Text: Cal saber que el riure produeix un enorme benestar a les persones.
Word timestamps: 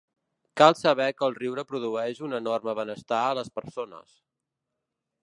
Cal 0.59 0.77
saber 0.77 1.09
que 1.19 1.27
el 1.27 1.35
riure 1.35 1.65
produeix 1.73 2.23
un 2.29 2.35
enorme 2.39 2.77
benestar 2.81 3.21
a 3.27 3.39
les 3.41 3.55
persones. 3.61 4.17